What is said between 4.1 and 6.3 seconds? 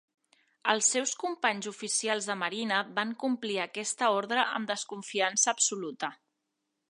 ordre amb desconfiança absoluta.